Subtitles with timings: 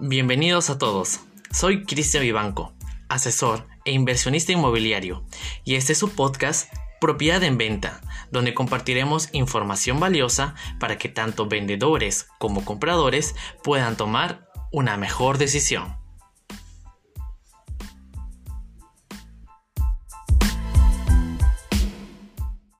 [0.00, 1.18] Bienvenidos a todos.
[1.50, 2.72] Soy Cristian Vivanco,
[3.08, 5.24] asesor e inversionista inmobiliario,
[5.64, 8.00] y este es su podcast Propiedad en Venta,
[8.30, 13.34] donde compartiremos información valiosa para que tanto vendedores como compradores
[13.64, 15.97] puedan tomar una mejor decisión.